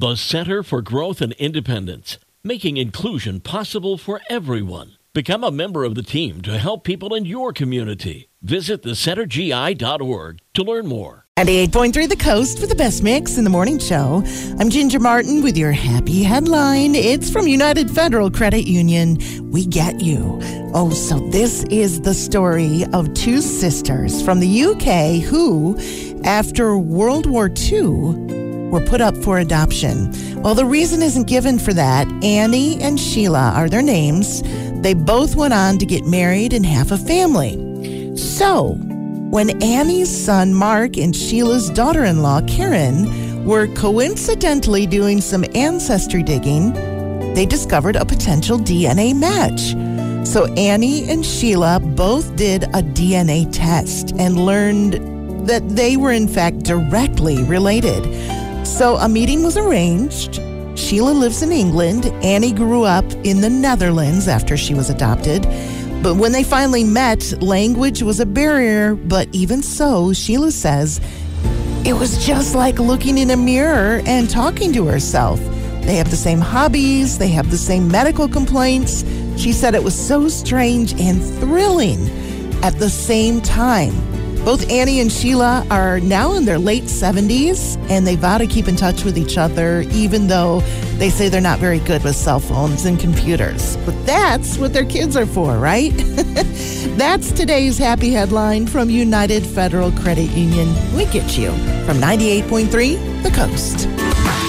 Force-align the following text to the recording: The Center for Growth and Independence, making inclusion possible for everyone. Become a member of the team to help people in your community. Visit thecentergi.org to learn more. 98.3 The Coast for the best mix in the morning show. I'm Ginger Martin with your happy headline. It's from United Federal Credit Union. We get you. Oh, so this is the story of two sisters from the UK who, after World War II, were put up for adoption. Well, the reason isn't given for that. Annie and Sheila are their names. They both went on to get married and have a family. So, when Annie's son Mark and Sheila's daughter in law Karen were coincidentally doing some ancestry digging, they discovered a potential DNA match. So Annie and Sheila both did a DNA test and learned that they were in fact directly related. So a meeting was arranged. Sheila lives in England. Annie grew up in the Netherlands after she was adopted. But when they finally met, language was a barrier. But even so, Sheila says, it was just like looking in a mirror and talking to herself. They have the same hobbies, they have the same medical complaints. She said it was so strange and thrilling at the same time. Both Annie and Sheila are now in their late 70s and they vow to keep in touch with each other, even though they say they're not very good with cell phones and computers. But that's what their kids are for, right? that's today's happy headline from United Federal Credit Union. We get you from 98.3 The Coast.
The 0.00 0.16
Center 0.16 0.62
for 0.62 0.80
Growth 0.80 1.20
and 1.20 1.34
Independence, 1.34 2.16
making 2.42 2.78
inclusion 2.78 3.38
possible 3.38 3.98
for 3.98 4.22
everyone. 4.30 4.96
Become 5.12 5.44
a 5.44 5.50
member 5.50 5.84
of 5.84 5.94
the 5.94 6.02
team 6.02 6.40
to 6.40 6.56
help 6.56 6.84
people 6.84 7.14
in 7.14 7.26
your 7.26 7.52
community. 7.52 8.30
Visit 8.40 8.82
thecentergi.org 8.82 10.40
to 10.54 10.62
learn 10.62 10.86
more. 10.86 11.26
98.3 11.38 12.08
The 12.08 12.16
Coast 12.16 12.58
for 12.58 12.66
the 12.66 12.74
best 12.74 13.02
mix 13.02 13.36
in 13.36 13.44
the 13.44 13.50
morning 13.50 13.78
show. 13.78 14.22
I'm 14.58 14.70
Ginger 14.70 15.00
Martin 15.00 15.42
with 15.42 15.58
your 15.58 15.72
happy 15.72 16.22
headline. 16.22 16.94
It's 16.94 17.30
from 17.30 17.46
United 17.46 17.90
Federal 17.90 18.30
Credit 18.30 18.66
Union. 18.66 19.18
We 19.50 19.66
get 19.66 20.00
you. 20.00 20.38
Oh, 20.72 20.88
so 20.94 21.18
this 21.28 21.64
is 21.64 22.00
the 22.00 22.14
story 22.14 22.86
of 22.94 23.12
two 23.12 23.42
sisters 23.42 24.22
from 24.22 24.40
the 24.40 24.64
UK 24.64 25.22
who, 25.22 25.76
after 26.24 26.78
World 26.78 27.26
War 27.26 27.50
II, 27.54 28.39
were 28.70 28.80
put 28.80 29.00
up 29.00 29.16
for 29.18 29.38
adoption. 29.38 30.10
Well, 30.42 30.54
the 30.54 30.64
reason 30.64 31.02
isn't 31.02 31.26
given 31.26 31.58
for 31.58 31.72
that. 31.74 32.06
Annie 32.22 32.80
and 32.80 32.98
Sheila 32.98 33.52
are 33.54 33.68
their 33.68 33.82
names. 33.82 34.42
They 34.82 34.94
both 34.94 35.36
went 35.36 35.54
on 35.54 35.78
to 35.78 35.86
get 35.86 36.06
married 36.06 36.52
and 36.52 36.64
have 36.64 36.92
a 36.92 36.98
family. 36.98 38.16
So, 38.16 38.76
when 39.30 39.62
Annie's 39.62 40.10
son 40.10 40.54
Mark 40.54 40.96
and 40.96 41.14
Sheila's 41.14 41.70
daughter 41.70 42.04
in 42.04 42.22
law 42.22 42.40
Karen 42.48 43.44
were 43.44 43.68
coincidentally 43.74 44.86
doing 44.86 45.20
some 45.20 45.44
ancestry 45.54 46.22
digging, 46.22 46.72
they 47.34 47.46
discovered 47.46 47.96
a 47.96 48.04
potential 48.04 48.58
DNA 48.58 49.14
match. 49.14 49.74
So 50.26 50.46
Annie 50.54 51.08
and 51.08 51.24
Sheila 51.24 51.80
both 51.80 52.36
did 52.36 52.64
a 52.64 52.82
DNA 52.82 53.48
test 53.52 54.12
and 54.18 54.44
learned 54.44 55.46
that 55.48 55.68
they 55.68 55.96
were 55.96 56.12
in 56.12 56.28
fact 56.28 56.60
directly 56.60 57.42
related. 57.44 58.04
So 58.70 58.96
a 58.96 59.10
meeting 59.10 59.42
was 59.42 59.58
arranged. 59.58 60.40
Sheila 60.74 61.10
lives 61.10 61.42
in 61.42 61.52
England. 61.52 62.06
Annie 62.24 62.52
grew 62.52 62.84
up 62.84 63.04
in 63.24 63.42
the 63.42 63.50
Netherlands 63.50 64.26
after 64.26 64.56
she 64.56 64.72
was 64.72 64.88
adopted. 64.88 65.42
But 66.02 66.14
when 66.16 66.32
they 66.32 66.44
finally 66.44 66.84
met, 66.84 67.42
language 67.42 68.02
was 68.02 68.20
a 68.20 68.26
barrier. 68.26 68.94
But 68.94 69.28
even 69.32 69.62
so, 69.62 70.14
Sheila 70.14 70.50
says, 70.50 70.98
it 71.84 71.92
was 71.92 72.24
just 72.24 72.54
like 72.54 72.78
looking 72.78 73.18
in 73.18 73.30
a 73.30 73.36
mirror 73.36 74.00
and 74.06 74.30
talking 74.30 74.72
to 74.72 74.86
herself. 74.86 75.40
They 75.82 75.96
have 75.96 76.10
the 76.10 76.16
same 76.16 76.40
hobbies, 76.40 77.18
they 77.18 77.28
have 77.28 77.50
the 77.50 77.58
same 77.58 77.86
medical 77.90 78.28
complaints. 78.28 79.04
She 79.36 79.52
said 79.52 79.74
it 79.74 79.84
was 79.84 79.94
so 79.94 80.28
strange 80.28 80.98
and 80.98 81.22
thrilling 81.40 82.08
at 82.62 82.78
the 82.78 82.88
same 82.88 83.42
time. 83.42 83.92
Both 84.44 84.70
Annie 84.70 85.00
and 85.00 85.12
Sheila 85.12 85.66
are 85.70 86.00
now 86.00 86.34
in 86.34 86.46
their 86.46 86.58
late 86.58 86.84
70s 86.84 87.76
and 87.90 88.06
they 88.06 88.16
vow 88.16 88.38
to 88.38 88.46
keep 88.46 88.68
in 88.68 88.76
touch 88.76 89.04
with 89.04 89.18
each 89.18 89.36
other, 89.36 89.82
even 89.92 90.28
though 90.28 90.60
they 90.96 91.10
say 91.10 91.28
they're 91.28 91.42
not 91.42 91.58
very 91.58 91.78
good 91.80 92.02
with 92.02 92.16
cell 92.16 92.40
phones 92.40 92.86
and 92.86 92.98
computers. 92.98 93.76
But 93.84 94.06
that's 94.06 94.56
what 94.56 94.72
their 94.72 94.86
kids 94.86 95.14
are 95.14 95.26
for, 95.26 95.58
right? 95.58 95.92
that's 96.96 97.32
today's 97.32 97.76
happy 97.76 98.12
headline 98.12 98.66
from 98.66 98.88
United 98.88 99.44
Federal 99.44 99.92
Credit 99.92 100.30
Union. 100.30 100.68
We 100.96 101.04
get 101.06 101.36
you 101.36 101.50
from 101.84 101.98
98.3 101.98 103.22
The 103.22 103.30
Coast. 103.30 104.40